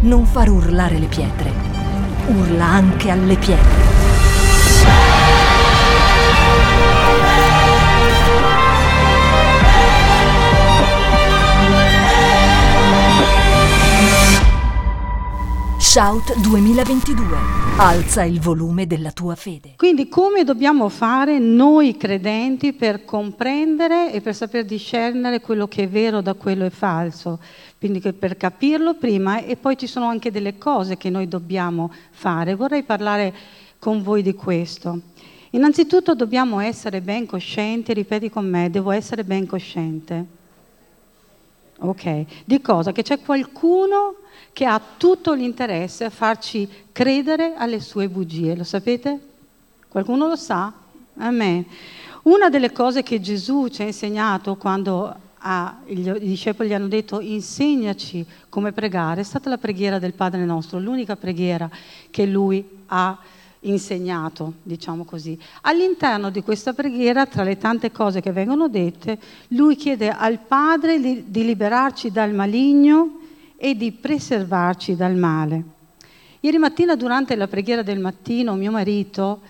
[0.00, 1.50] non far urlare le pietre,
[2.28, 3.97] urla anche alle pietre.
[15.80, 17.36] Shout 2022.
[17.78, 19.74] Alza il volume della tua fede.
[19.76, 25.88] Quindi come dobbiamo fare noi credenti per comprendere e per saper discernere quello che è
[25.88, 27.38] vero da quello che è falso?
[27.78, 32.56] Quindi per capirlo prima e poi ci sono anche delle cose che noi dobbiamo fare.
[32.56, 33.32] Vorrei parlare
[33.78, 35.00] con voi di questo.
[35.50, 40.37] Innanzitutto dobbiamo essere ben coscienti, ripeti con me, devo essere ben cosciente.
[41.80, 42.92] Ok, di cosa?
[42.92, 44.16] Che c'è qualcuno
[44.52, 49.18] che ha tutto l'interesse a farci credere alle sue bugie, lo sapete?
[49.88, 50.72] Qualcuno lo sa?
[51.18, 51.64] Amen.
[52.22, 57.20] Una delle cose che Gesù ci ha insegnato quando ha, i discepoli gli hanno detto
[57.20, 61.70] insegnaci come pregare, è stata la preghiera del Padre nostro, l'unica preghiera
[62.10, 63.37] che lui ha insegnato,
[64.62, 65.38] diciamo così.
[65.62, 71.00] All'interno di questa preghiera, tra le tante cose che vengono dette, lui chiede al Padre
[71.00, 73.18] di, liberarci dal maligno
[73.56, 75.62] e di preservarci dal male.
[76.40, 79.40] Ieri mattina durante la preghiera del mattino mio marito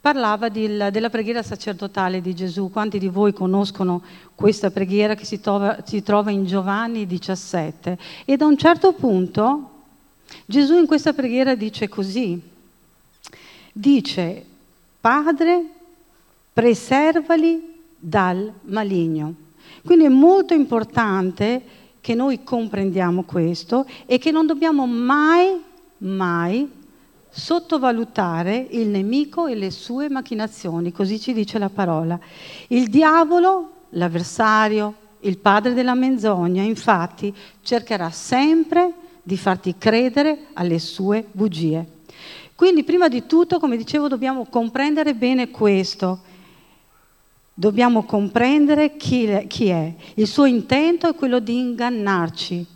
[0.00, 2.70] parlava di, della preghiera sacerdotale di Gesù.
[2.70, 4.02] Quanti di voi conoscono
[4.34, 7.98] questa preghiera che si trova, si trova in Giovanni 17?
[8.24, 9.70] E da un certo punto
[10.46, 12.40] Gesù in questa preghiera dice così,
[13.72, 14.44] dice
[15.00, 15.64] Padre,
[16.52, 19.34] preservali dal maligno.
[19.84, 21.62] Quindi è molto importante
[22.00, 25.60] che noi comprendiamo questo e che non dobbiamo mai,
[25.98, 26.68] mai
[27.30, 32.18] sottovalutare il nemico e le sue macchinazioni, così ci dice la parola.
[32.68, 37.32] Il diavolo, l'avversario, il padre della menzogna, infatti,
[37.62, 41.98] cercherà sempre di farti credere alle sue bugie.
[42.60, 46.20] Quindi, prima di tutto, come dicevo, dobbiamo comprendere bene questo
[47.54, 49.94] Dobbiamo comprendere chi, chi è.
[50.16, 52.66] Il suo intento è quello di ingannarci,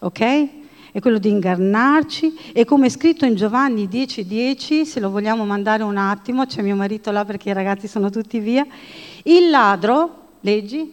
[0.00, 0.48] ok?
[0.92, 5.46] È quello di ingannarci e come è scritto in Giovanni 10:10, 10, se lo vogliamo
[5.46, 8.66] mandare un attimo, c'è mio marito là perché i ragazzi sono tutti via,
[9.22, 10.92] il ladro, leggi,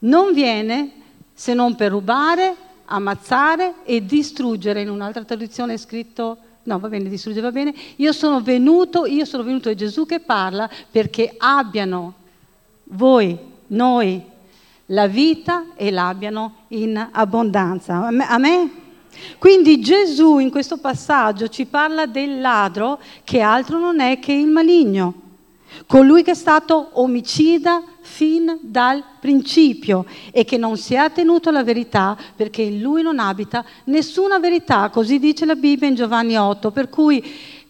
[0.00, 0.90] non viene
[1.32, 4.82] se non per rubare, ammazzare e distruggere.
[4.82, 7.74] In un'altra traduzione è scritto No, va bene, distruggere va bene.
[7.96, 12.14] Io sono venuto, io sono venuto è Gesù che parla perché abbiano
[12.84, 13.38] voi,
[13.68, 14.22] noi,
[14.86, 18.06] la vita e l'abbiano in abbondanza.
[18.06, 18.70] A me?
[19.38, 24.46] Quindi Gesù in questo passaggio ci parla del ladro che altro non è che il
[24.46, 25.14] maligno,
[25.86, 31.62] colui che è stato omicida fin dal principio e che non si è attenuto alla
[31.62, 36.72] verità perché in lui non abita nessuna verità, così dice la Bibbia in Giovanni 8,
[36.72, 37.22] per cui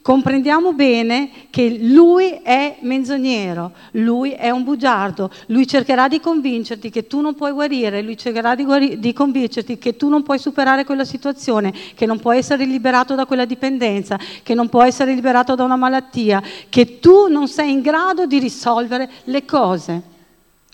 [0.02, 7.06] comprendiamo bene che lui è menzognero, lui è un bugiardo, lui cercherà di convincerti che
[7.06, 10.84] tu non puoi guarire, lui cercherà di, guarire, di, convincerti che tu non puoi superare
[10.84, 15.54] quella situazione, che non puoi essere liberato da quella dipendenza, che non puoi essere liberato
[15.54, 20.09] da una malattia, che tu non sei in grado di risolvere le cose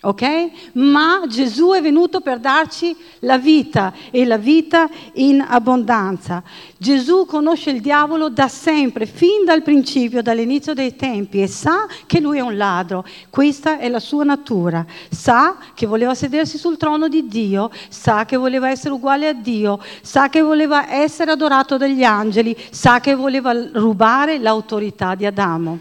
[0.02, 0.50] ok?
[0.74, 6.42] Ma Gesù è venuto per darci la vita e la vita in abbondanza.
[6.76, 12.20] Gesù conosce il diavolo da sempre, fin dal principio, dall'inizio dei tempi e sa che
[12.20, 13.04] lui è un ladro.
[13.30, 14.84] Questa è la sua natura.
[15.10, 19.80] Sa che voleva sedersi sul trono di Dio, sa che voleva essere uguale a Dio,
[20.02, 25.78] sa che voleva essere adorato dagli angeli, sa che voleva rubare l'autorità di Adamo.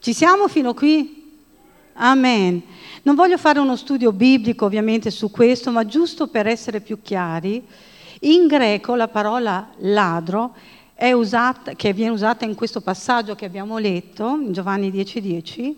[0.00, 1.16] Ci siamo fino qui?
[1.94, 2.62] Amen.
[3.02, 7.64] Non voglio fare uno studio biblico ovviamente su questo, ma giusto per essere più chiari,
[8.20, 10.54] in greco la parola ladro
[11.00, 15.76] usata, che viene usata in questo passaggio che abbiamo letto, in Giovanni 10:10, 10,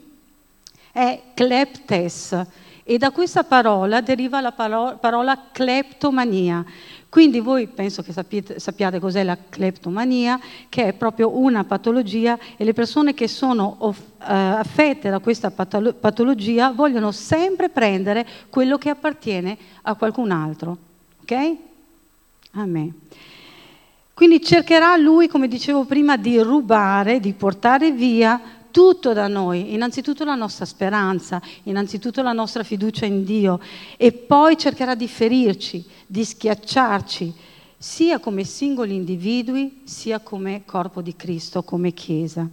[0.92, 2.46] è kleptes
[2.84, 6.64] e da questa parola deriva la parola, parola cleptomania.
[7.10, 12.62] Quindi voi penso che sappiate, sappiate, cos'è la cleptomania, che è proprio una patologia e
[12.62, 18.90] le persone che sono uh, affette da questa patolo- patologia vogliono sempre prendere quello che
[18.90, 20.76] appartiene a qualcun altro.
[21.22, 21.56] Ok?
[22.52, 22.94] Amen.
[24.14, 28.40] Quindi cercherà lui, come dicevo prima, di rubare, di portare via
[28.70, 33.60] tutto da noi, innanzitutto la nostra speranza, innanzitutto la nostra fiducia in Dio
[33.96, 37.32] e poi cercherà di ferirci, di schiacciarci,
[37.76, 42.48] sia come singoli individui, sia come corpo di Cristo, come Chiesa.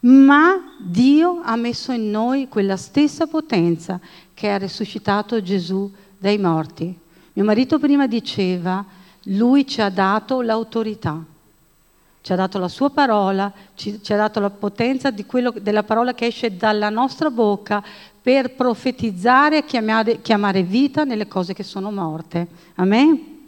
[0.00, 4.00] Ma Dio ha messo in noi quella stessa potenza
[4.32, 6.96] che ha risuscitato Gesù dai morti.
[7.32, 8.84] Mio marito prima diceva,
[9.24, 11.22] Lui ci ha dato l'autorità,
[12.26, 16.12] ci ha dato la sua parola, ci, ci ha dato la potenza quello, della parola
[16.12, 17.80] che esce dalla nostra bocca
[18.20, 22.48] per profetizzare e chiamare, chiamare vita nelle cose che sono morte.
[22.74, 23.44] Amen?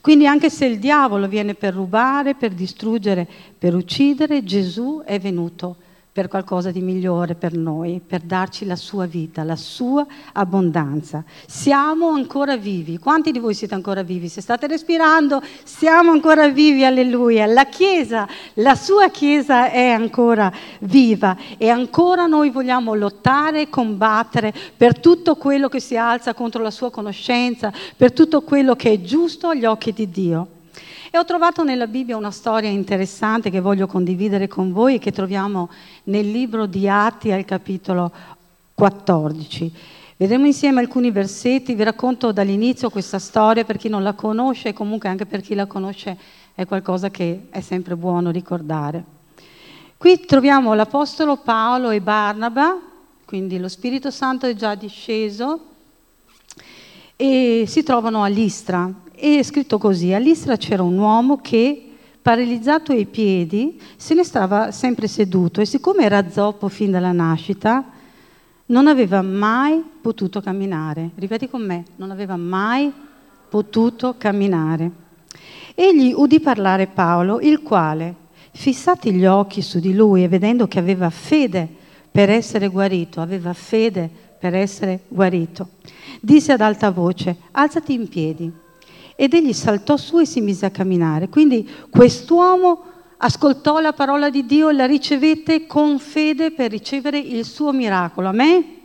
[0.00, 3.28] Quindi anche se il diavolo viene per rubare, per distruggere,
[3.58, 5.76] per uccidere, Gesù è venuto
[6.20, 11.24] per qualcosa di migliore per noi, per darci la sua vita, la sua abbondanza.
[11.46, 12.98] Siamo ancora vivi.
[12.98, 14.28] Quanti di voi siete ancora vivi?
[14.28, 17.46] Se state respirando, siamo ancora vivi, alleluia.
[17.46, 24.52] La Chiesa, la sua Chiesa è ancora viva e ancora noi vogliamo lottare e combattere
[24.76, 29.00] per tutto quello che si alza contro la sua conoscenza, per tutto quello che è
[29.00, 30.48] giusto agli occhi di Dio.
[31.12, 35.68] E ho trovato nella Bibbia una storia interessante che voglio condividere con voi, che troviamo
[36.04, 38.12] nel libro di Atti al capitolo
[38.74, 39.72] 14.
[40.16, 44.72] Vedremo insieme alcuni versetti, vi racconto dall'inizio questa storia per chi non la conosce e
[44.72, 46.16] comunque anche per chi la conosce
[46.54, 49.02] è qualcosa che è sempre buono ricordare.
[49.96, 52.78] Qui troviamo l'Apostolo Paolo e Barnaba,
[53.24, 55.60] quindi lo Spirito Santo è già disceso
[57.16, 61.90] e si trovano a Listra e è scritto così, a Listra c'era un uomo che,
[62.22, 67.84] paralizzato ai piedi, se ne stava sempre seduto e siccome era zoppo fin dalla nascita,
[68.66, 71.10] non aveva mai potuto camminare.
[71.16, 72.90] Ripeti con me, non aveva mai
[73.48, 74.90] potuto camminare.
[75.74, 78.14] Egli udì parlare Paolo, il quale,
[78.52, 81.68] fissati gli occhi su di lui e vedendo che aveva fede
[82.10, 85.68] per essere guarito, aveva fede per essere guarito,
[86.20, 88.59] disse ad alta voce, alzati in piedi
[89.20, 91.28] ed egli saltò su e si mise a camminare.
[91.28, 92.84] Quindi quest'uomo
[93.18, 98.28] ascoltò la parola di Dio e la ricevette con fede per ricevere il suo miracolo.
[98.28, 98.79] A me?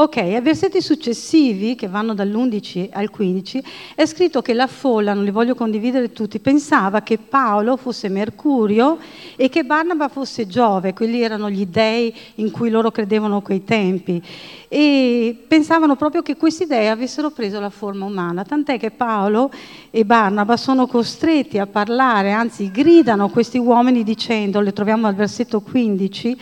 [0.00, 3.64] Ok, ai versetti successivi, che vanno dall'11 al 15,
[3.96, 8.98] è scritto che la folla, non li voglio condividere tutti, pensava che Paolo fosse Mercurio
[9.34, 14.22] e che Barnaba fosse Giove, quelli erano gli dei in cui loro credevano quei tempi.
[14.68, 19.50] E pensavano proprio che questi dei avessero preso la forma umana, tant'è che Paolo
[19.90, 25.60] e Barnaba sono costretti a parlare, anzi gridano questi uomini dicendo, le troviamo al versetto
[25.60, 26.38] 15,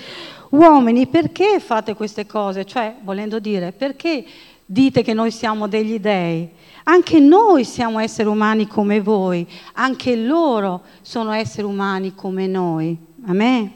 [0.50, 2.64] Uomini, perché fate queste cose?
[2.64, 4.24] Cioè, volendo dire, perché
[4.64, 6.48] dite che noi siamo degli dei?
[6.84, 12.96] Anche noi siamo esseri umani come voi, anche loro sono esseri umani come noi.
[13.26, 13.72] Amen.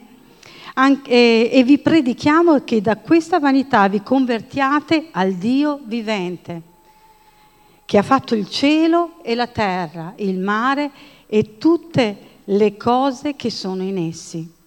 [0.75, 6.63] Anche, e, e vi predichiamo che da questa vanità vi convertiate al Dio vivente,
[7.85, 10.91] che ha fatto il cielo e la terra, il mare
[11.27, 14.59] e tutte le cose che sono in essi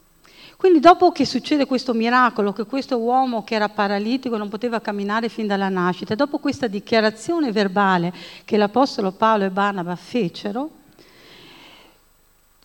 [0.64, 5.28] quindi dopo che succede questo miracolo, che questo uomo che era paralitico non poteva camminare
[5.28, 8.14] fin dalla nascita, dopo questa dichiarazione verbale
[8.46, 10.70] che l'Apostolo Paolo e Barnaba fecero,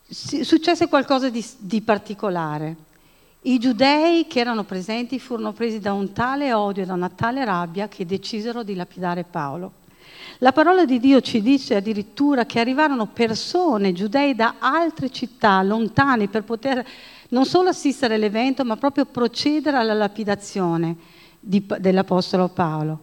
[0.08, 2.76] successe qualcosa di, di particolare.
[3.42, 7.44] I giudei che erano presenti furono presi da un tale odio e da una tale
[7.44, 9.72] rabbia che decisero di lapidare Paolo.
[10.38, 16.28] La parola di Dio ci dice addirittura che arrivarono persone, giudei da altre città lontane
[16.28, 16.86] per poter
[17.28, 20.96] non solo assistere all'evento, ma proprio procedere alla lapidazione
[21.40, 23.00] di, dell'Apostolo Paolo.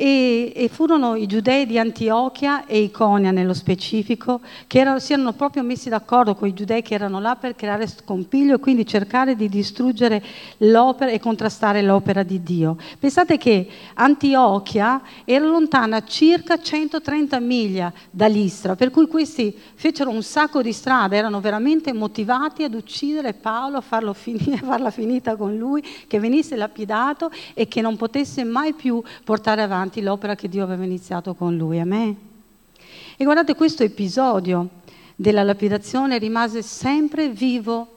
[0.00, 5.32] E, e, furono i giudei di Antiochia e Iconia nello specifico che erano, si erano
[5.32, 9.34] proprio messi d'accordo con i giudei che erano là per creare scompiglio e quindi cercare
[9.34, 10.22] di distruggere
[10.58, 12.76] l'opera e contrastare l'opera di Dio.
[12.96, 20.22] Pensate che Antiochia era lontana circa 130 miglia da Listra, per cui questi fecero un
[20.22, 25.56] sacco di strada, erano veramente motivati ad uccidere Paolo, a farlo finire, farla finita con
[25.56, 30.48] lui, che venisse lapidato e che non potesse mai più portare avanti avanti l'opera che
[30.48, 31.80] Dio aveva iniziato con lui.
[31.80, 32.14] A me.
[33.16, 34.68] E guardate, questo episodio
[35.16, 37.94] della lapidazione rimase sempre vivo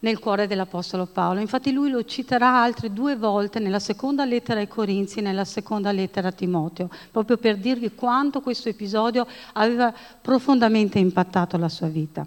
[0.00, 1.40] nel cuore dell'Apostolo Paolo.
[1.40, 5.92] Infatti lui lo citerà altre due volte nella seconda lettera ai Corinzi e nella seconda
[5.92, 12.26] lettera a Timoteo, proprio per dirvi quanto questo episodio aveva profondamente impattato la sua vita.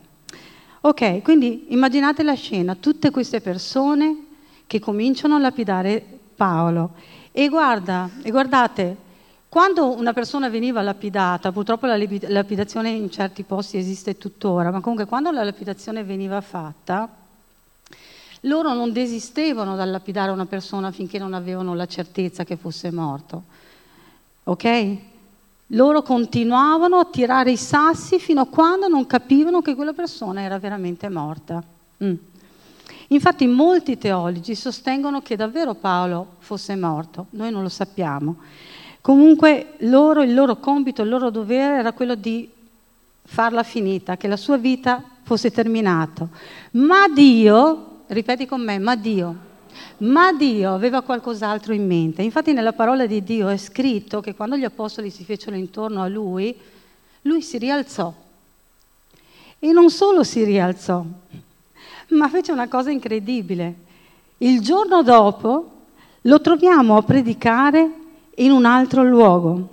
[0.81, 4.27] Ok, quindi immaginate la scena, tutte queste persone
[4.65, 6.03] che cominciano a lapidare
[6.35, 6.91] Paolo
[7.35, 8.95] e, guarda, e guardate,
[9.49, 15.07] quando una persona veniva lapidata, purtroppo la lapidazione in certi posti esiste tuttora, ma comunque
[15.07, 17.09] quando la lapidazione veniva fatta,
[18.41, 23.43] loro non desistevano dal lapidare una persona finché non avevano la certezza che fosse morto.
[24.43, 24.97] Ok?
[25.67, 30.59] Loro continuavano a tirare i sassi fino a quando non capivano che quella persona era
[30.59, 31.63] veramente morta.
[32.03, 32.13] Mm.
[33.07, 38.37] Infatti molti teologi sostengono che davvero Paolo fosse morto, noi non lo sappiamo.
[39.01, 42.49] Comunque loro, il loro compito, il loro dovere era quello di
[43.25, 46.27] farla finita, che la sua vita fosse terminata.
[46.71, 49.35] Ma Dio, ripeti con me, ma Dio,
[49.97, 52.21] ma Dio aveva qualcos'altro in mente.
[52.21, 56.07] Infatti nella parola di Dio è scritto che quando gli apostoli si fecero intorno a
[56.07, 56.55] lui,
[57.23, 58.13] lui si rialzò.
[59.59, 61.05] E non solo si rialzò,
[62.09, 63.75] ma fece una cosa incredibile.
[64.37, 65.71] Il giorno dopo
[66.21, 67.91] lo troviamo a predicare
[68.35, 69.69] in un altro luogo.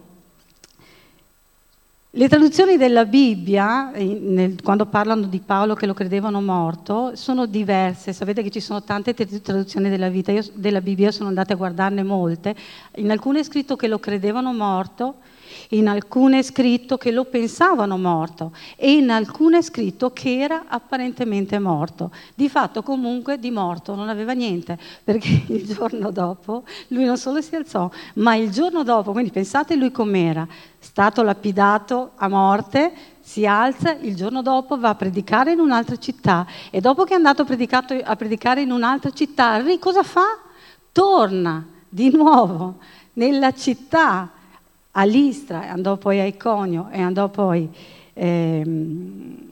[2.12, 8.12] Le traduzioni della Bibbia, nel, quando parlano di Paolo che lo credevano morto, sono diverse.
[8.12, 12.02] Sapete che ci sono tante traduzioni della, vita, io, della Bibbia, sono andate a guardarne
[12.02, 12.56] molte.
[12.96, 15.18] In alcune è scritto che lo credevano morto,
[15.70, 20.64] in alcune è scritto che lo pensavano morto e in alcune è scritto che era
[20.66, 22.10] apparentemente morto.
[22.34, 27.40] Di fatto comunque di morto non aveva niente, perché il giorno dopo lui non solo
[27.40, 30.46] si alzò, ma il giorno dopo, quindi pensate lui com'era,
[30.78, 36.46] stato lapidato a morte, si alza, il giorno dopo va a predicare in un'altra città
[36.70, 40.38] e dopo che è andato a predicare in un'altra città, cosa fa?
[40.90, 42.78] Torna di nuovo
[43.12, 44.30] nella città
[44.92, 47.68] a Listra, andò poi a Iconio e andò poi
[48.12, 49.50] ehm,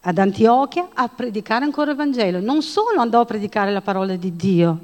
[0.00, 2.40] ad Antiochia a predicare ancora il Vangelo.
[2.40, 4.78] Non solo andò a predicare la parola di Dio,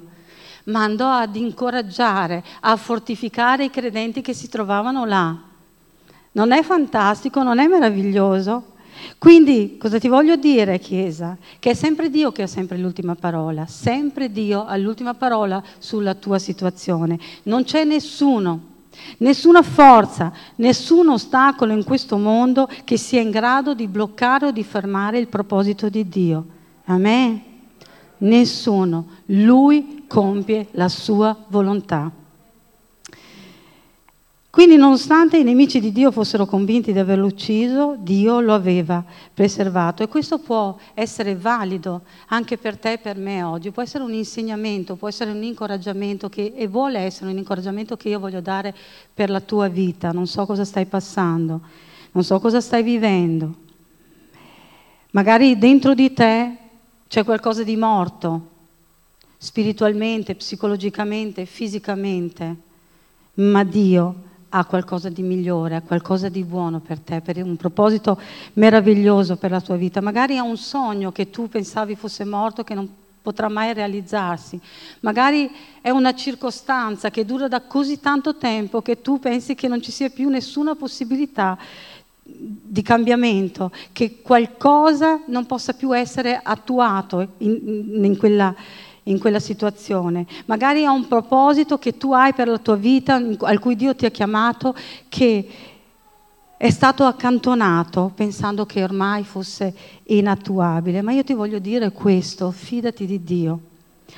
[0.64, 5.37] ma andò ad incoraggiare, a fortificare i credenti che si trovavano là.
[6.33, 8.75] Non è fantastico, non è meraviglioso?
[9.19, 11.37] Quindi cosa ti voglio dire, Chiesa?
[11.59, 16.14] Che è sempre Dio che ha sempre l'ultima parola, sempre Dio ha l'ultima parola sulla
[16.14, 17.19] tua situazione.
[17.45, 18.75] Non c'è nessuno
[19.19, 24.62] Nessuna forza, nessun ostacolo in questo mondo che sia in grado di bloccare o di
[24.62, 26.47] fermare il proposito di Dio.
[26.85, 27.43] Amen?
[28.19, 29.07] Nessuno.
[29.26, 32.11] Lui compie la sua volontà.
[34.56, 40.02] Quindi nonostante i nemici di Dio fossero convinti di averlo ucciso, Dio lo aveva preservato.
[40.02, 44.14] E questo può essere valido anche per te e per me oggi, può essere un
[44.14, 48.75] insegnamento, può essere un incoraggiamento che, e vuole essere un incoraggiamento che io voglio dare
[49.12, 51.60] per la tua vita, non so cosa stai passando,
[52.12, 53.54] non so cosa stai vivendo.
[55.10, 56.56] Magari dentro di te
[57.08, 58.48] c'è qualcosa di morto,
[59.36, 62.56] spiritualmente, psicologicamente, fisicamente,
[63.34, 68.21] ma Dio ha qualcosa di migliore, ha qualcosa di buono per te, per un proposito
[68.55, 70.00] meraviglioso per la tua vita.
[70.00, 72.88] Magari ha un sogno che tu pensavi fosse morto, che non
[73.26, 74.61] potrà mai realizzarsi.
[75.00, 75.50] Magari
[75.81, 79.91] è una circostanza che dura da così tanto tempo che tu pensi che non ci
[79.91, 81.59] sia più nessuna possibilità
[82.23, 88.55] di cambiamento, che qualcosa non possa più essere attuato in, in quella
[89.06, 90.26] in quella situazione.
[90.46, 94.06] Magari ha un proposito che tu hai per la tua vita, al cui Dio ti
[94.06, 94.75] ha chiamato,
[95.08, 95.48] che
[96.56, 101.02] è stato accantonato pensando che ormai fosse inattuabile.
[101.02, 103.60] Ma io ti voglio dire questo, fidati di Dio.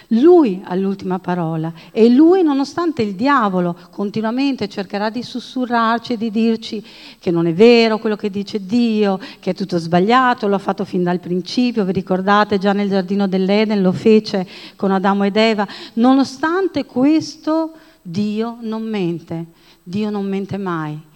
[0.08, 6.30] Lui ha l'ultima parola e lui, nonostante il diavolo continuamente cercherà di sussurrarci e di
[6.30, 6.84] dirci
[7.18, 10.84] che non è vero quello che dice Dio, che è tutto sbagliato, lo ha fatto
[10.84, 15.66] fin dal principio, vi ricordate già nel giardino dell'Eden lo fece con Adamo ed Eva,
[15.94, 19.46] nonostante questo Dio non mente,
[19.82, 21.07] Dio non mente mai.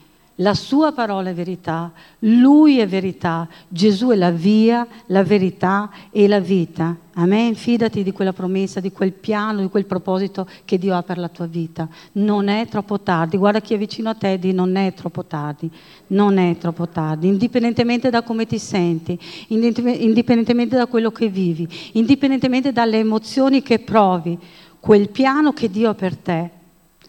[0.42, 6.26] La sua parola è verità, lui è verità, Gesù è la via, la verità e
[6.26, 6.96] la vita.
[7.14, 7.54] Amen.
[7.54, 11.28] Fidati di quella promessa, di quel piano, di quel proposito che Dio ha per la
[11.28, 11.88] tua vita.
[12.12, 13.36] Non è troppo tardi.
[13.36, 15.70] Guarda chi è vicino a te e di non è troppo tardi.
[16.08, 17.28] Non è troppo tardi.
[17.28, 19.16] Indipendentemente da come ti senti,
[19.48, 24.36] indipendentemente da quello che vivi, indipendentemente dalle emozioni che provi,
[24.80, 26.50] quel piano che Dio ha per te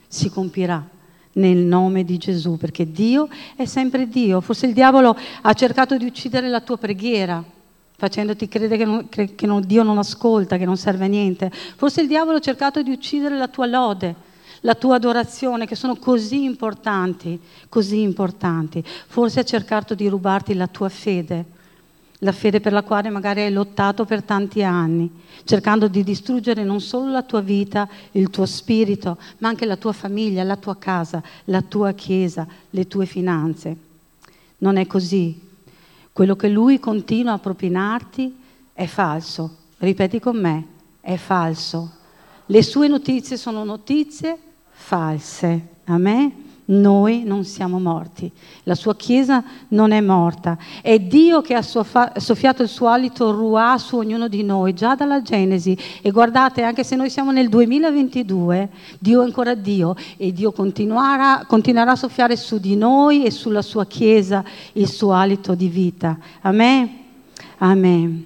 [0.08, 0.92] si compirà
[1.34, 4.42] nel nome di Gesù, perché Dio è sempre Dio.
[4.42, 7.44] Forse il diavolo ha cercato di uccidere la tua preghiera,
[7.96, 11.52] facendoti credere che, non, che non, Dio non ascolta, che non serve a niente.
[11.52, 14.16] Forse il diavolo ha cercato di uccidere la tua lode,
[14.62, 18.84] la tua adorazione, che sono così importanti, così importanti.
[18.84, 21.53] Forse ha cercato di rubarti la tua fede
[22.24, 25.10] la fede per la quale magari hai lottato per tanti anni,
[25.44, 29.92] cercando di distruggere non solo la tua vita, il tuo spirito, ma anche la tua
[29.92, 33.76] famiglia, la tua casa, la tua chiesa, le tue finanze.
[34.60, 35.38] Non è così.
[36.14, 38.36] Quello che lui continua a propinarti
[38.72, 39.58] è falso.
[39.80, 40.66] Ripeti con me,
[41.02, 41.92] è falso.
[42.46, 44.38] Le sue notizie sono notizie
[44.70, 45.68] false.
[45.86, 46.53] Amen?
[46.66, 48.32] Noi non siamo morti,
[48.64, 50.58] la sua Chiesa non è morta.
[50.82, 55.22] È Dio che ha soffiato il suo alito ruà su ognuno di noi, già dalla
[55.22, 55.78] Genesi.
[56.02, 61.44] E guardate, anche se noi siamo nel 2022, Dio è ancora Dio e Dio continuerà,
[61.46, 64.44] continuerà a soffiare su di noi e sulla sua Chiesa
[64.74, 66.18] il suo alito di vita.
[66.42, 66.90] Amen?
[67.58, 68.26] Amen.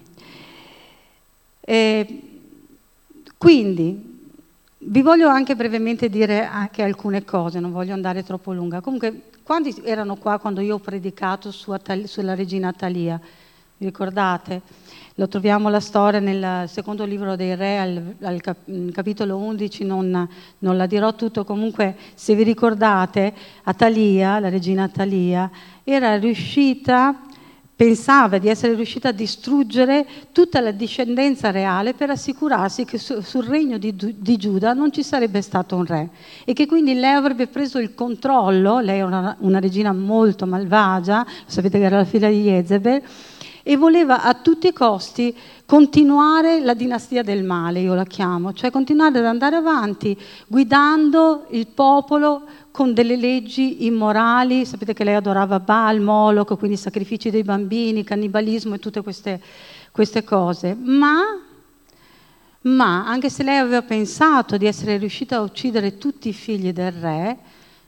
[1.62, 2.22] E
[3.38, 4.07] quindi
[4.90, 8.80] vi voglio anche brevemente dire anche alcune cose, non voglio andare troppo lunga.
[8.80, 13.20] Comunque, quanti erano qua quando io ho predicato su Atal- sulla regina Atalia?
[13.80, 14.62] Vi ricordate?
[15.16, 20.30] Lo troviamo la storia nel secondo libro dei Re, al, al cap- capitolo 11, non,
[20.60, 25.50] non, la dirò tutto, comunque se vi ricordate, Atalia, la regina Atalia,
[25.84, 27.27] era riuscita
[27.78, 33.46] pensava di essere riuscita a distruggere tutta la discendenza reale per assicurarsi che su, sul
[33.46, 36.10] regno di, di, Giuda non ci sarebbe stato un re
[36.44, 41.24] e che quindi lei avrebbe preso il controllo, lei era una, una regina molto malvagia,
[41.46, 43.04] sapete che era la figlia di Jezebel,
[43.62, 48.72] e voleva a tutti i costi continuare la dinastia del male, io la chiamo, cioè
[48.72, 50.18] continuare ad andare avanti
[50.48, 52.44] guidando il popolo
[52.78, 58.76] con delle leggi immorali, sapete che lei adorava Baal, Moloch, quindi sacrifici dei bambini, cannibalismo
[58.76, 59.42] e tutte queste,
[59.92, 61.42] queste cose, ma,
[62.62, 66.92] ma anche se lei aveva pensato di essere riuscita a uccidere tutti i figli del
[66.92, 67.38] re,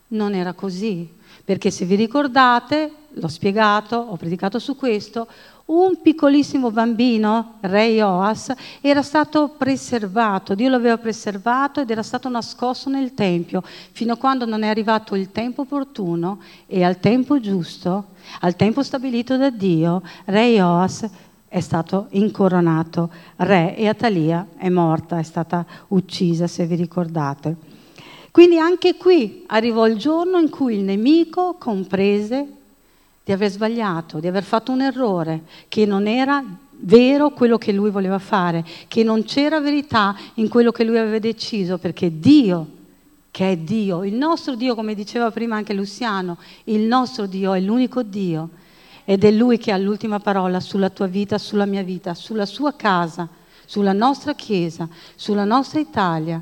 [0.08, 1.08] non era così,
[1.46, 5.27] perché se vi ricordate, l'ho spiegato, ho predicato su questo,
[5.69, 12.27] un piccolissimo bambino, re Joas, era stato preservato, Dio lo aveva preservato ed era stato
[12.29, 17.39] nascosto nel Tempio, fino a quando non è arrivato il tempo opportuno e al tempo
[17.39, 18.05] giusto,
[18.41, 21.07] al tempo stabilito da Dio, re Joas
[21.47, 27.55] è stato incoronato re e Atalia è morta, è stata uccisa, se vi ricordate.
[28.31, 32.57] Quindi anche qui arrivò il giorno in cui il nemico comprese
[33.29, 36.43] di aver sbagliato, di aver fatto un errore, che non era
[36.79, 41.19] vero quello che lui voleva fare, che non c'era verità in quello che lui aveva
[41.19, 42.67] deciso, perché Dio,
[43.29, 47.59] che è Dio, il nostro Dio, come diceva prima anche Luciano, il nostro Dio è
[47.59, 48.50] l'unico Dio
[49.05, 52.74] ed è Lui che ha l'ultima parola sulla tua vita, sulla mia vita, sulla sua
[52.74, 53.29] casa,
[53.63, 56.41] sulla nostra Chiesa, sulla nostra Italia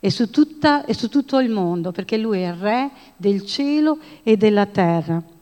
[0.00, 3.98] e su, tutta, e su tutto il mondo, perché Lui è il Re del cielo
[4.22, 5.32] e della terra.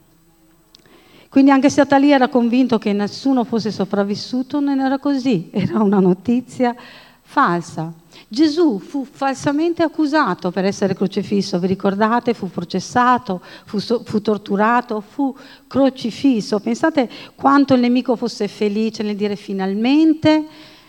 [1.33, 5.99] Quindi anche se Atalia era convinto che nessuno fosse sopravvissuto, non era così, era una
[5.99, 6.77] notizia
[7.23, 7.91] falsa.
[8.29, 12.35] Gesù fu falsamente accusato per essere crocifisso, vi ricordate?
[12.35, 15.35] Fu processato, fu, fu, torturato, fu
[15.67, 16.61] crocifisso.
[16.61, 20.45] Pensate quanto il nemico fosse felice nel dire finalmente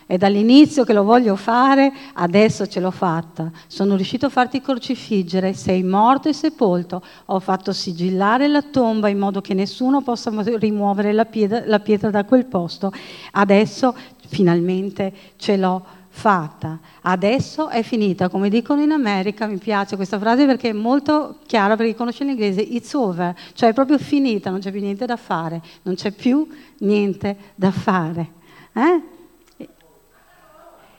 [0.06, 3.50] è dall'inizio che lo voglio fare, adesso ce l'ho fatta.
[3.66, 7.02] Sono riuscito a farti crocifiggere, sei morto e sepolto.
[7.26, 12.10] Ho fatto sigillare la tomba in modo che nessuno possa rimuovere la pietra, la pietra
[12.10, 12.92] da quel posto.
[13.32, 13.94] Adesso
[14.28, 16.78] finalmente ce l'ho fatta.
[17.02, 18.28] Adesso è finita.
[18.28, 22.24] Come dicono in America, mi piace questa frase perché è molto chiara per chi conosce
[22.24, 26.12] l'inglese, it's over, cioè è proprio finita, non c'è più niente da fare, non c'è
[26.12, 26.46] più
[26.78, 28.30] niente da fare.
[28.72, 29.13] Eh?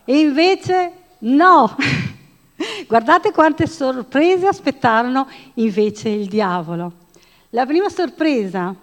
[0.05, 1.75] E invece no.
[2.87, 7.03] Guardate quante sorprese aspettarono invece il diavolo.
[7.49, 8.73] La prima sorpresa,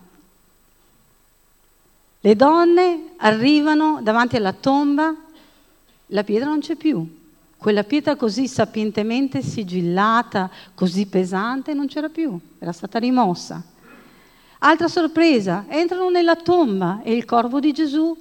[2.20, 5.14] le donne arrivano davanti alla tomba,
[6.06, 7.20] la pietra non c'è più.
[7.56, 13.62] Quella pietra così sapientemente sigillata, così pesante, non c'era più, era stata rimossa.
[14.58, 18.16] Altra sorpresa, entrano nella tomba e il corpo di Gesù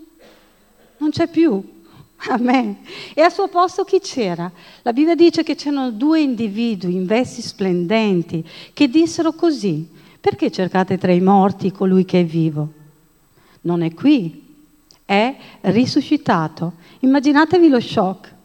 [0.98, 1.81] non c'è più,
[2.30, 2.78] Amen.
[3.14, 4.52] E al suo posto chi c'era?
[4.84, 9.88] La Bibbia dice che c'erano due individui in vesti splendenti che dissero così,
[10.20, 12.74] perché cercate tra i morti colui che è vivo?
[13.62, 14.44] Non è qui,
[15.04, 16.74] è risuscitato.
[17.00, 18.36] Immaginatevi lo shock.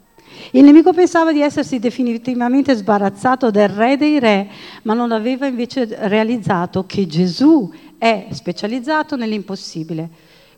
[0.53, 4.49] Il nemico pensava di essersi definitivamente sbarazzato del re dei re,
[4.83, 10.09] ma non aveva invece realizzato che Gesù è specializzato nell'impossibile.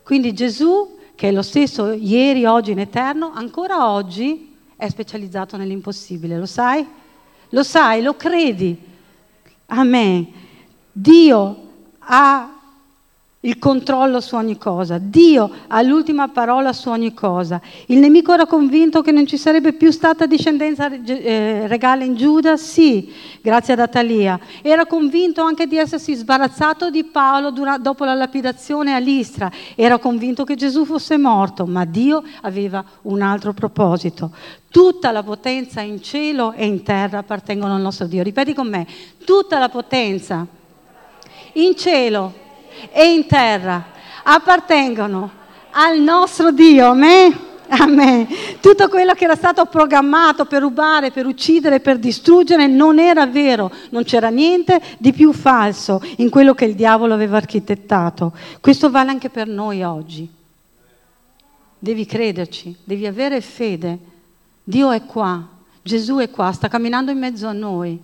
[0.03, 6.37] Quindi Gesù che è lo stesso ieri, oggi in eterno, ancora oggi è specializzato nell'impossibile,
[6.37, 6.87] lo sai?
[7.49, 8.81] Lo sai, lo credi.
[9.65, 10.25] Amen.
[10.89, 11.57] Dio
[11.99, 12.58] ha
[13.41, 14.97] il controllo su ogni cosa.
[14.97, 17.61] Dio ha l'ultima parola su ogni cosa.
[17.85, 22.57] Il nemico era convinto che non ci sarebbe più stata discendenza eh, regale in Giuda?
[22.57, 24.37] Sì, grazie ad Atalia.
[24.61, 29.49] Era convinto anche di essersi sbarazzato di Paolo dopo la lapidazione a Listra.
[29.75, 34.31] Era convinto che Gesù fosse morto, ma Dio aveva un altro proposito.
[34.69, 38.21] Tutta la potenza in cielo e in terra appartengono al nostro Dio.
[38.21, 38.85] Ripeti con me,
[39.23, 40.45] tutta la potenza
[41.53, 42.47] in cielo
[42.91, 43.85] e in terra
[44.23, 45.31] appartengono
[45.71, 46.89] al nostro Dio.
[46.89, 47.47] Amen.
[47.69, 48.27] Amen.
[48.59, 53.71] Tutto quello che era stato programmato per rubare, per uccidere, per distruggere non era vero,
[53.91, 58.33] non c'era niente di più falso in quello che il diavolo aveva architettato.
[58.59, 60.27] Questo vale anche per noi oggi.
[61.77, 63.99] Devi crederci, devi avere fede.
[64.63, 65.47] Dio è qua,
[65.83, 67.99] Gesù è qua, sta camminando in mezzo a noi.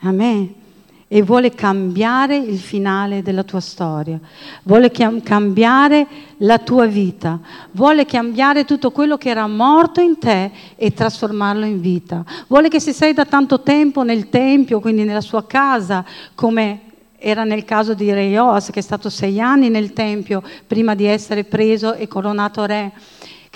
[0.00, 0.64] Amen
[1.08, 4.18] e vuole cambiare il finale della tua storia,
[4.64, 6.06] vuole cambiare
[6.38, 7.38] la tua vita,
[7.70, 12.24] vuole cambiare tutto quello che era morto in te e trasformarlo in vita.
[12.48, 16.80] Vuole che se sei da tanto tempo nel Tempio, quindi nella sua casa, come
[17.18, 21.04] era nel caso di Re Joas, che è stato sei anni nel Tempio prima di
[21.04, 22.92] essere preso e coronato re,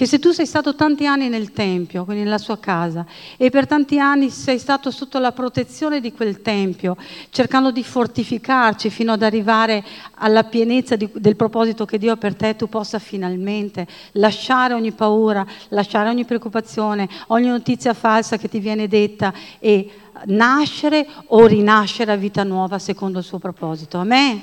[0.00, 3.04] che se tu sei stato tanti anni nel Tempio, quindi nella sua casa,
[3.36, 6.96] e per tanti anni sei stato sotto la protezione di quel Tempio,
[7.28, 9.84] cercando di fortificarci fino ad arrivare
[10.14, 14.92] alla pienezza di, del proposito che Dio ha per te, tu possa finalmente lasciare ogni
[14.92, 19.90] paura, lasciare ogni preoccupazione, ogni notizia falsa che ti viene detta e
[20.28, 23.98] nascere o rinascere a vita nuova secondo il suo proposito.
[23.98, 24.42] Amen.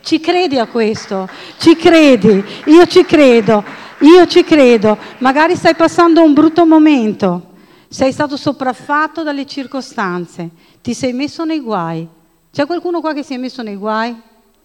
[0.00, 1.28] Ci credi a questo?
[1.58, 2.42] Ci credi?
[2.64, 3.85] Io ci credo.
[4.06, 7.54] Io ci credo, magari stai passando un brutto momento,
[7.88, 10.48] sei stato sopraffatto dalle circostanze,
[10.80, 12.06] ti sei messo nei guai.
[12.52, 14.14] C'è qualcuno qua che si è messo nei guai?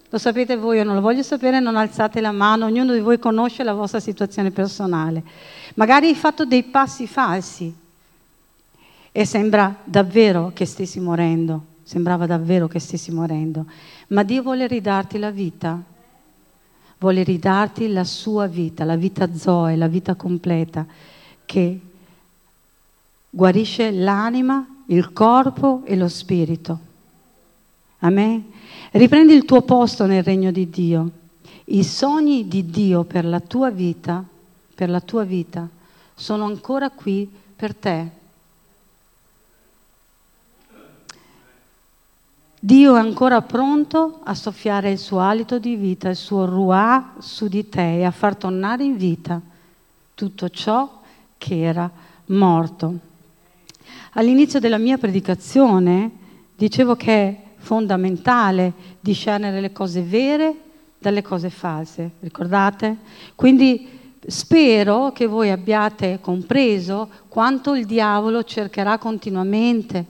[0.09, 3.17] Lo sapete voi, io non lo voglio sapere, non alzate la mano, ognuno di voi
[3.17, 5.23] conosce la vostra situazione personale.
[5.73, 7.73] Magari hai fatto dei passi falsi
[9.11, 13.65] e sembra davvero che stessi morendo, sembrava davvero che stessi morendo,
[14.09, 15.81] ma Dio vuole ridarti la vita
[17.01, 20.85] vuole ridarti la sua vita, la vita Zoe, la vita completa,
[21.45, 21.79] che
[23.27, 26.79] guarisce l'anima, il corpo e lo spirito.
[27.99, 28.51] Amen?
[28.91, 31.09] Riprendi il tuo posto nel regno di Dio.
[31.65, 34.23] I sogni di Dio per la tua vita,
[34.75, 35.67] per la tua vita,
[36.13, 38.09] sono ancora qui per te.
[42.63, 47.47] Dio è ancora pronto a soffiare il suo alito di vita, il suo ruà su
[47.47, 49.41] di te e a far tornare in vita
[50.13, 51.01] tutto ciò
[51.39, 51.89] che era
[52.25, 52.99] morto.
[54.11, 56.11] All'inizio della mia predicazione
[56.55, 60.55] dicevo che è fondamentale discernere le cose vere
[60.99, 62.97] dalle cose false, ricordate?
[63.33, 63.87] Quindi
[64.27, 70.05] spero che voi abbiate compreso quanto il diavolo cercherà continuamente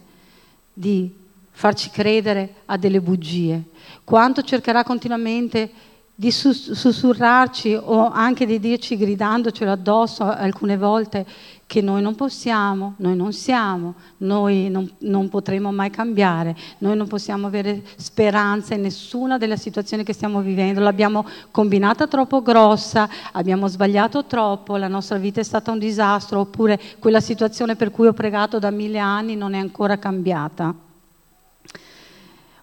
[0.74, 1.20] di
[1.62, 3.66] farci credere a delle bugie,
[4.04, 5.70] quanto cercherà continuamente
[6.16, 11.24] di sussurrarci o anche di dirci gridandocelo addosso alcune volte
[11.68, 17.06] che noi non possiamo, noi non siamo, noi non, non, potremo mai cambiare, noi non
[17.06, 23.68] possiamo avere speranza in nessuna delle situazioni che stiamo vivendo, l'abbiamo combinata troppo grossa, abbiamo
[23.68, 28.14] sbagliato troppo, la nostra vita è stata un disastro, oppure quella situazione per cui ho
[28.14, 30.90] pregato da mille anni non è ancora cambiata.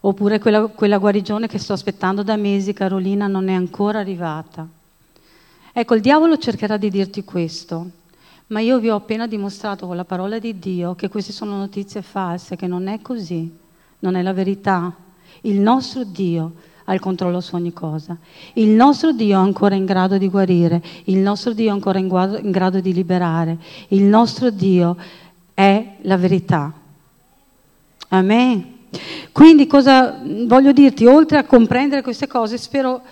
[0.00, 4.66] Oppure quella, quella guarigione che sto aspettando da mesi, Carolina, non è ancora arrivata.
[5.72, 7.90] Ecco, il diavolo cercherà di dirti questo,
[8.48, 12.02] ma io vi ho appena dimostrato con la parola di Dio che queste sono notizie
[12.02, 13.50] false, che non è così,
[14.00, 14.94] non è la verità.
[15.42, 16.52] Il nostro Dio
[16.84, 18.16] ha il controllo su ogni cosa.
[18.54, 22.08] Il nostro Dio è ancora in grado di guarire, il nostro Dio è ancora in
[22.08, 23.58] grado, in grado di liberare,
[23.88, 24.96] il nostro Dio
[25.52, 26.72] è la verità.
[28.08, 28.77] Amen.
[29.32, 31.06] Quindi cosa voglio dirti?
[31.06, 33.02] Oltre a comprendere queste cose, spero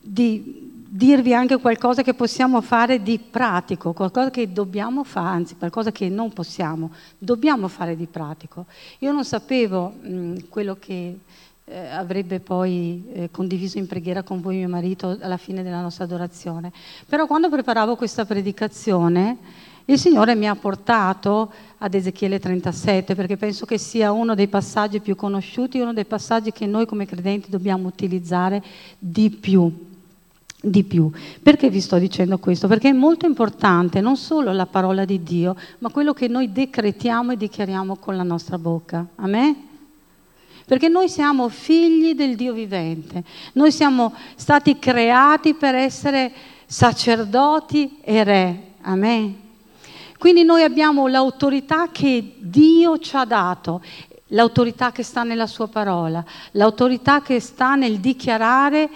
[0.00, 5.90] di dirvi anche qualcosa che possiamo fare di pratico, qualcosa che dobbiamo fare, anzi qualcosa
[5.90, 8.66] che non possiamo, dobbiamo fare di pratico.
[8.98, 11.18] Io non sapevo mh, quello che
[11.64, 16.04] eh, avrebbe poi eh, condiviso in preghiera con voi mio marito alla fine della nostra
[16.04, 16.70] adorazione,
[17.06, 19.38] però quando preparavo questa predicazione
[19.86, 25.00] il Signore mi ha portato ad Ezechiele 37 perché penso che sia uno dei passaggi
[25.00, 28.62] più conosciuti, uno dei passaggi che noi come credenti dobbiamo utilizzare
[28.98, 29.90] di più.
[30.64, 31.10] Di più.
[31.42, 32.68] Perché vi sto dicendo questo?
[32.68, 37.32] Perché è molto importante non solo la parola di Dio, ma quello che noi decretiamo
[37.32, 39.04] e dichiariamo con la nostra bocca.
[39.16, 39.70] Amen?
[40.64, 46.32] Perché noi siamo figli del Dio vivente, noi siamo stati creati per essere
[46.66, 48.62] sacerdoti e re.
[48.82, 49.42] Amen.
[50.22, 53.82] Quindi noi abbiamo l'autorità che Dio ci ha dato,
[54.28, 58.88] l'autorità che sta nella sua parola, l'autorità che sta nel dichiarare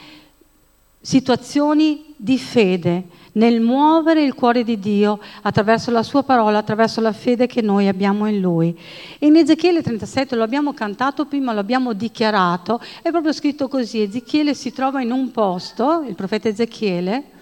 [1.00, 7.12] situazioni di fede, nel muovere il cuore di Dio attraverso la sua parola, attraverso la
[7.12, 8.78] fede che noi abbiamo in Lui.
[9.18, 14.54] in Ezechiele 37 lo abbiamo cantato prima, lo abbiamo dichiarato, è proprio scritto così, Ezechiele
[14.54, 17.34] si trova in un posto, il profeta Ezechiele,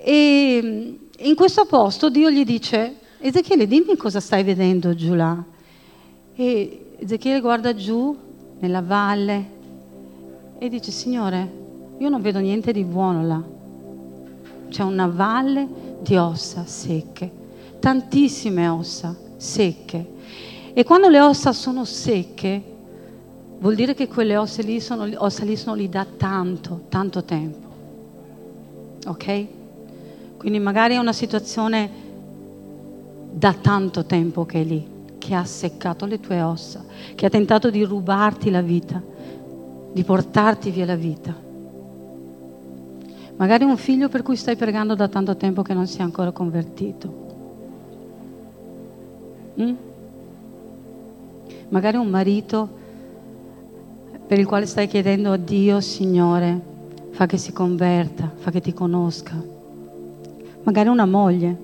[0.00, 5.42] e in questo posto Dio gli dice, Ezechiele dimmi cosa stai vedendo giù là.
[6.36, 8.16] E Ezechiele guarda giù
[8.60, 9.56] nella valle
[10.58, 11.50] e dice, Signore,
[11.98, 13.42] io non vedo niente di buono là.
[14.68, 15.66] C'è una valle
[16.00, 17.28] di ossa secche,
[17.80, 20.16] tantissime ossa secche.
[20.74, 22.62] E quando le ossa sono secche,
[23.58, 27.66] vuol dire che quelle ossa lì sono, ossa lì sono lì da tanto, tanto tempo.
[29.06, 29.46] Ok?
[30.38, 31.90] Quindi magari è una situazione
[33.32, 34.86] da tanto tempo che è lì,
[35.18, 36.84] che ha seccato le tue ossa,
[37.16, 39.02] che ha tentato di rubarti la vita,
[39.92, 41.34] di portarti via la vita.
[43.36, 46.30] Magari un figlio per cui stai pregando da tanto tempo che non si è ancora
[46.30, 47.26] convertito.
[49.60, 49.74] Mm?
[51.68, 52.68] Magari un marito
[54.26, 56.60] per il quale stai chiedendo a Dio, Signore,
[57.10, 59.56] fa che si converta, fa che ti conosca.
[60.68, 61.56] Magari una moglie,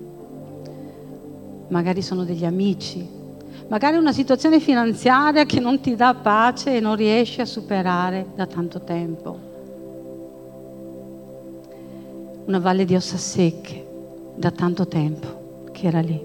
[1.67, 3.07] magari sono degli amici,
[3.67, 8.47] magari una situazione finanziaria che non ti dà pace e non riesci a superare da
[8.47, 9.37] tanto tempo
[12.45, 13.85] una valle di ossa secche
[14.37, 16.19] da tanto tempo che era lì.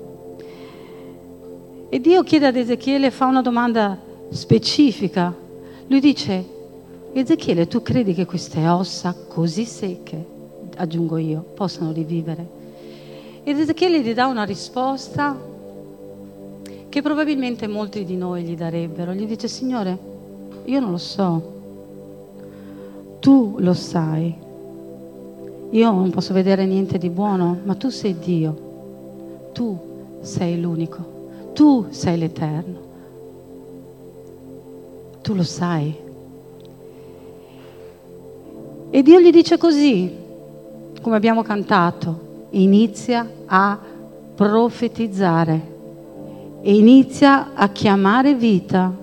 [1.91, 3.99] E Dio chiede ad Ezechiele, fa una domanda
[4.31, 5.35] specifica.
[5.87, 6.45] Lui dice,
[7.13, 10.25] Ezechiele, tu credi che queste ossa così secche,
[10.79, 12.60] aggiungo io, possano rivivere?
[13.51, 15.37] Ed Ezechiele gli dà una risposta
[16.89, 19.13] che probabilmente molti di noi gli darebbero.
[19.13, 19.99] Gli dice, Signore,
[20.67, 21.43] io non lo so,
[23.19, 24.33] tu lo sai.
[25.71, 29.77] Io non posso vedere niente di buono, ma tu sei Dio, tu
[30.21, 32.79] sei l'unico, tu sei l'Eterno,
[35.23, 35.93] tu lo sai.
[38.91, 40.09] E Dio gli dice così,
[41.03, 43.79] come abbiamo cantato, inizia a
[44.35, 45.79] profetizzare
[46.63, 48.95] e inizia a chiamare vita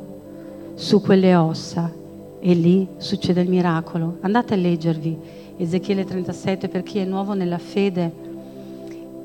[0.73, 1.91] su quelle ossa
[2.39, 4.17] e lì succede il miracolo.
[4.21, 5.17] Andate a leggervi
[5.57, 8.11] Ezechiele 37 per chi è nuovo nella fede,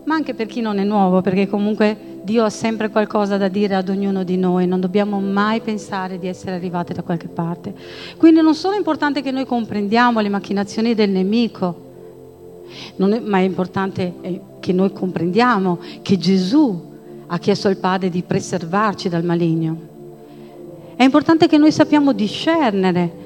[0.05, 3.75] ma anche per chi non è nuovo, perché comunque Dio ha sempre qualcosa da dire
[3.75, 7.75] ad ognuno di noi, non dobbiamo mai pensare di essere arrivati da qualche parte.
[8.17, 11.91] Quindi non solo è importante che noi comprendiamo le macchinazioni del nemico,
[12.97, 16.91] è, ma è importante eh, che noi comprendiamo che Gesù
[17.27, 19.91] ha chiesto al Padre di preservarci dal maligno.
[20.95, 23.21] È importante che noi sappiamo discernere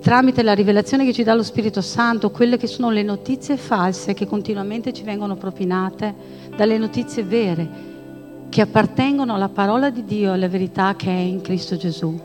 [0.00, 4.14] tramite la rivelazione che ci dà lo Spirito Santo, quelle che sono le notizie false
[4.14, 6.14] che continuamente ci vengono propinate
[6.56, 7.68] dalle notizie vere,
[8.48, 12.18] che appartengono alla parola di Dio e alla verità che è in Cristo Gesù.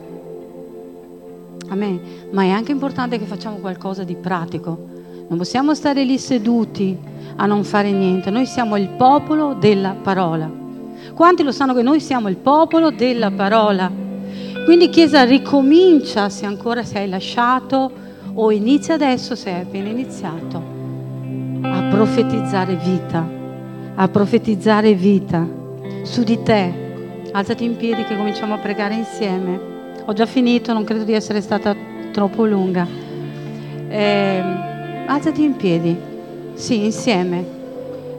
[1.68, 2.00] Amen.
[2.30, 4.91] Ma è anche importante che facciamo qualcosa di pratico.
[5.32, 6.94] Non possiamo stare lì seduti
[7.36, 8.28] a non fare niente.
[8.28, 10.46] Noi siamo il popolo della parola.
[11.14, 13.90] Quanti lo sanno che noi siamo il popolo della parola?
[14.66, 17.90] Quindi Chiesa ricomincia se ancora sei lasciato
[18.34, 20.62] o inizia adesso se hai appena iniziato
[21.62, 23.26] a profetizzare vita,
[23.94, 25.48] a profetizzare vita
[26.02, 27.30] su di te.
[27.32, 29.58] Alzati in piedi che cominciamo a pregare insieme.
[30.04, 31.74] Ho già finito, non credo di essere stata
[32.12, 32.86] troppo lunga.
[33.88, 34.70] Eh,
[35.12, 35.94] alzati in piedi,
[36.54, 37.60] sì, insieme.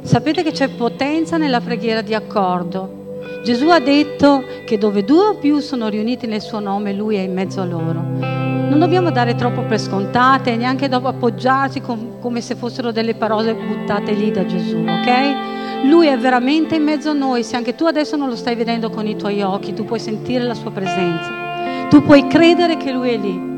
[0.04, 3.02] Sapete che c'è potenza nella preghiera di accordo.
[3.44, 7.22] Gesù ha detto che dove due o più sono riuniti nel suo nome, Lui è
[7.22, 8.02] in mezzo a loro.
[8.20, 13.56] Non dobbiamo dare troppo per scontate, neanche dopo appoggiarci com- come se fossero delle parole
[13.56, 15.86] buttate lì da Gesù, ok?
[15.86, 18.90] Lui è veramente in mezzo a noi, se anche tu adesso non lo stai vedendo
[18.90, 23.10] con i tuoi occhi, tu puoi sentire la sua presenza, tu puoi credere che Lui
[23.10, 23.52] è lì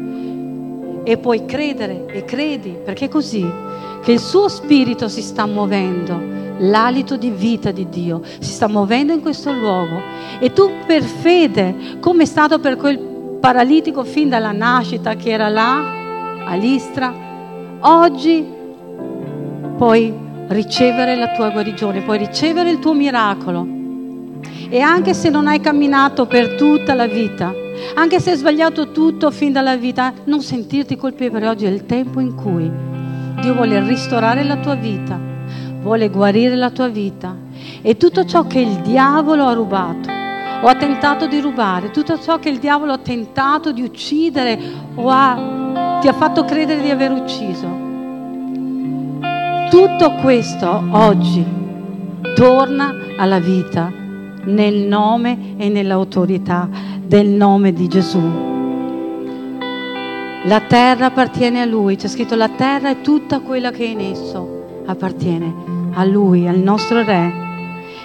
[1.05, 3.49] e puoi credere e credi, perché è così
[4.03, 9.11] che il suo spirito si sta muovendo l'alito di vita di Dio si sta muovendo
[9.11, 10.01] in questo luogo
[10.39, 12.97] e tu per fede, come è stato per quel
[13.39, 17.13] paralitico fin dalla nascita che era là, a Listra,
[17.79, 18.45] oggi
[19.77, 20.13] puoi
[20.47, 23.67] ricevere la tua guarigione, puoi ricevere il tuo miracolo.
[24.69, 27.53] E anche se non hai camminato per tutta la vita,
[27.95, 31.47] Anche se hai sbagliato tutto fin dalla vita, non sentirti colpevole.
[31.47, 32.69] Oggi è il tempo in cui
[33.41, 35.19] Dio vuole ristorare la tua vita,
[35.81, 37.35] vuole guarire la tua vita.
[37.81, 40.09] E tutto ciò che il diavolo ha rubato
[40.61, 44.59] o ha tentato di rubare, tutto ciò che il diavolo ha tentato di uccidere
[44.95, 47.83] o ha, ti ha fatto credere di aver ucciso,
[49.69, 51.45] tutto questo oggi
[52.35, 53.91] torna alla vita
[54.45, 56.69] nel nome e nell'autorità
[57.05, 58.21] del nome di Gesù.
[60.45, 63.99] La terra appartiene a Lui, c'è scritto la terra e tutta quella che è in
[63.99, 65.53] esso appartiene
[65.93, 67.43] a Lui, al nostro Re.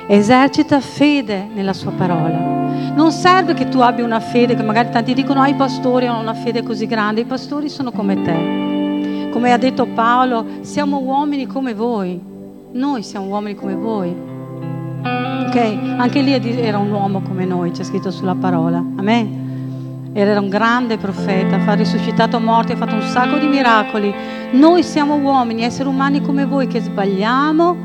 [0.07, 2.59] Esercita fede nella sua parola.
[2.95, 6.21] Non serve che tu abbia una fede, che magari tanti dicono, ah, i pastori hanno
[6.21, 9.29] una fede così grande, i pastori sono come te.
[9.31, 12.21] Come ha detto Paolo, siamo uomini come voi,
[12.73, 14.30] noi siamo uomini come voi.
[15.47, 15.57] Ok?
[15.99, 18.79] Anche lì era un uomo come noi, c'è scritto sulla parola.
[18.79, 20.11] Amen.
[20.13, 24.13] Era un grande profeta, ha risuscitato morti, ha fatto un sacco di miracoli.
[24.53, 27.77] Noi siamo uomini, esseri umani come voi che sbagliamo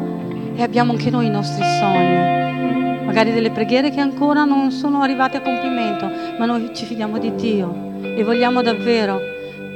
[0.55, 5.37] e abbiamo anche noi i nostri sogni, magari delle preghiere che ancora non sono arrivate
[5.37, 9.19] a compimento, ma noi ci fidiamo di Dio e vogliamo davvero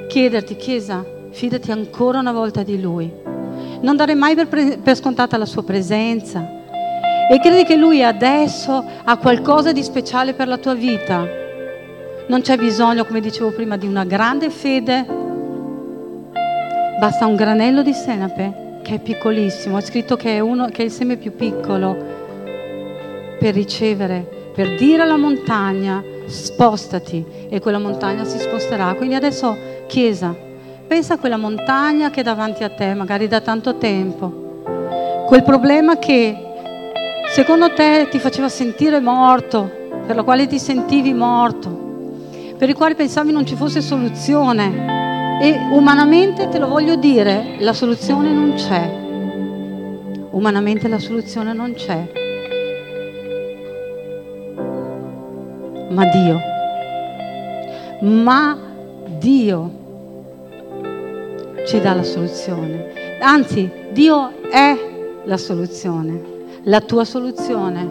[0.07, 3.11] chiederti, Chiesa, fidati ancora una volta di Lui.
[3.81, 6.57] Non dare mai per, pre- per scontata la sua presenza
[7.31, 11.27] e credi che Lui adesso ha qualcosa di speciale per la tua vita.
[12.25, 15.05] Non c'è bisogno, come dicevo prima, di una grande fede,
[16.99, 20.85] basta un granello di senape che è piccolissimo, è scritto che è, uno, che è
[20.85, 21.95] il seme più piccolo
[23.39, 28.95] per ricevere, per dire alla montagna spostati e quella montagna si sposterà.
[28.95, 30.35] Quindi adesso Chiesa,
[30.87, 34.63] pensa a quella montagna che è davanti a te, magari da tanto tempo,
[35.27, 36.47] quel problema che
[37.31, 39.69] secondo te ti faceva sentire morto,
[40.05, 41.69] per lo quale ti sentivi morto,
[42.57, 47.73] per il quale pensavi non ci fosse soluzione e umanamente te lo voglio dire, la
[47.73, 48.97] soluzione non c'è.
[50.31, 52.11] Umanamente la soluzione non c'è.
[55.89, 56.39] Ma Dio,
[58.01, 58.57] ma
[59.17, 59.71] Dio
[61.65, 63.17] ci dà la soluzione.
[63.21, 64.77] Anzi, Dio è
[65.23, 66.38] la soluzione.
[66.63, 67.89] La tua soluzione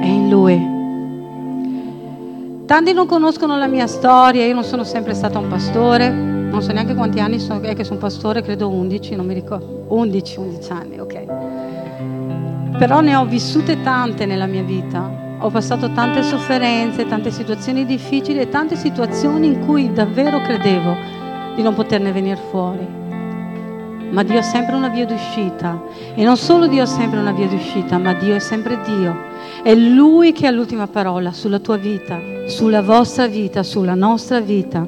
[0.00, 0.76] è in Lui.
[2.66, 6.72] Tanti non conoscono la mia storia, io non sono sempre stata un pastore, non so
[6.72, 10.72] neanche quanti anni sono, è che sono pastore, credo 11, non mi ricordo, 11, 11
[10.72, 11.24] anni, ok.
[12.76, 18.40] Però ne ho vissute tante nella mia vita, ho passato tante sofferenze, tante situazioni difficili
[18.40, 20.94] e tante situazioni in cui davvero credevo
[21.56, 23.07] di non poterne venire fuori.
[24.10, 25.82] Ma Dio ha sempre una via d'uscita.
[26.14, 29.16] E non solo Dio ha sempre una via d'uscita, ma Dio è sempre Dio.
[29.62, 34.86] È Lui che ha l'ultima parola sulla tua vita, sulla vostra vita, sulla nostra vita.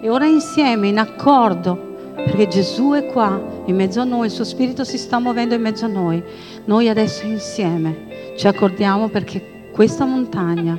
[0.00, 4.44] E ora insieme, in accordo, perché Gesù è qua in mezzo a noi, il suo
[4.44, 6.22] Spirito si sta muovendo in mezzo a noi.
[6.64, 10.76] Noi adesso insieme ci accordiamo perché questa montagna,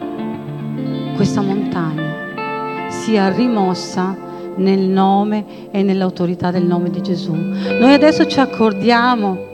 [1.15, 4.26] questa montagna sia rimossa
[4.57, 7.33] nel nome e nell'autorità del nome di Gesù.
[7.33, 9.45] Noi adesso ci accordiamo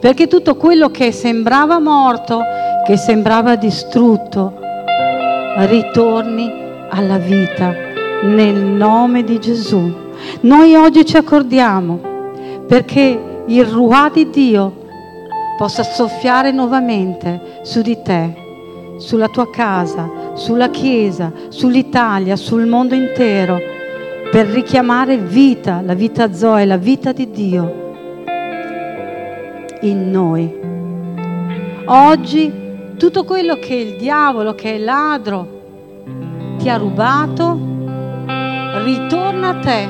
[0.00, 2.40] perché tutto quello che sembrava morto
[2.84, 4.58] che sembrava distrutto
[5.56, 6.50] ritorni
[6.88, 7.72] alla vita
[8.22, 10.00] nel nome di Gesù.
[10.40, 12.00] Noi oggi ci accordiamo
[12.66, 14.80] perché il Ruà di Dio
[15.56, 18.34] possa soffiare nuovamente su di te,
[18.98, 23.60] sulla tua casa, sulla Chiesa, sull'Italia, sul mondo intero,
[24.30, 27.80] per richiamare vita, la vita Zoe, la vita di Dio
[29.82, 30.50] in noi.
[31.86, 32.52] Oggi
[32.96, 35.60] tutto quello che il diavolo, che è ladro,
[36.58, 37.58] ti ha rubato,
[38.84, 39.88] ritorna a te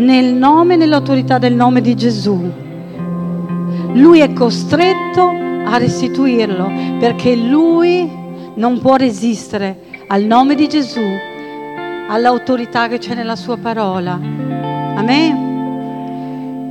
[0.00, 2.50] nel nome e nell'autorità del nome di Gesù.
[3.94, 5.28] Lui è costretto
[5.64, 8.10] a restituirlo perché lui
[8.54, 11.00] non può resistere al nome di Gesù,
[12.08, 14.12] all'autorità che c'è nella sua parola.
[14.94, 15.50] Amen.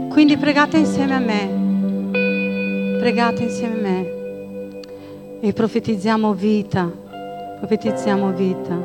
[0.09, 2.99] Quindi pregate insieme a me.
[2.99, 4.19] Pregate insieme a me
[5.43, 6.87] e profetizziamo vita,
[7.57, 8.77] profetizziamo vita,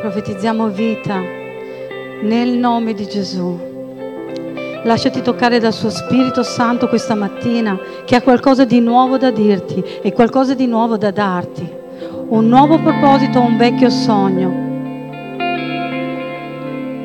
[0.00, 1.20] profetizziamo vita
[2.22, 3.72] nel nome di Gesù.
[4.84, 9.82] Lasciati toccare dal suo Spirito Santo questa mattina che ha qualcosa di nuovo da dirti
[10.02, 11.82] e qualcosa di nuovo da darti.
[12.26, 14.62] Un nuovo proposito, un vecchio sogno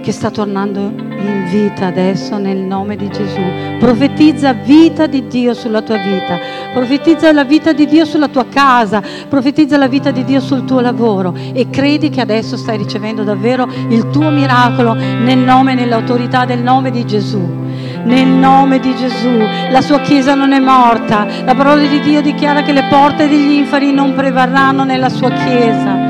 [0.01, 3.41] che sta tornando in vita adesso nel nome di Gesù.
[3.79, 6.39] Profetizza vita di Dio sulla tua vita,
[6.73, 10.79] profetizza la vita di Dio sulla tua casa, profetizza la vita di Dio sul tuo
[10.79, 11.35] lavoro.
[11.53, 16.59] E credi che adesso stai ricevendo davvero il tuo miracolo nel nome e nell'autorità del
[16.59, 17.58] nome di Gesù
[18.03, 19.37] nel nome di Gesù.
[19.71, 21.25] La sua Chiesa non è morta.
[21.43, 26.08] La parola di Dio dichiara che le porte degli inferi non prevarranno nella sua Chiesa.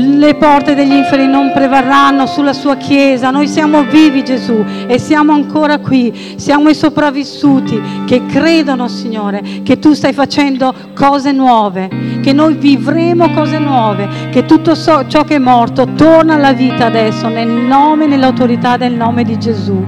[0.00, 3.30] Le porte degli inferi non prevarranno sulla sua Chiesa.
[3.30, 6.36] Noi siamo vivi Gesù e siamo ancora qui.
[6.36, 11.88] Siamo i sopravvissuti che credono Signore che tu stai facendo cose nuove,
[12.22, 17.26] che noi vivremo cose nuove, che tutto ciò che è morto torna alla vita adesso
[17.26, 19.84] nel nome e nell'autorità del nome di Gesù.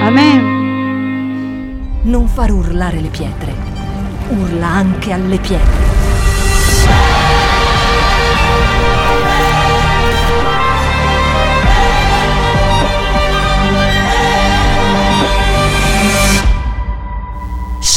[0.00, 0.58] Amen.
[2.04, 3.52] Non far urlare le pietre,
[4.30, 5.99] urla anche alle pietre.